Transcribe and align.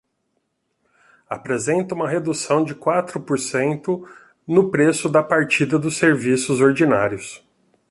Apresenta 1.29 1.93
uma 1.93 2.09
redução 2.09 2.63
de 2.63 2.73
quatro 2.73 3.21
por 3.21 3.37
cento 3.37 4.03
no 4.47 4.71
preço 4.71 5.07
da 5.07 5.21
partida 5.21 5.77
dos 5.77 5.95
serviços 5.97 6.59
ordinários. 6.59 7.45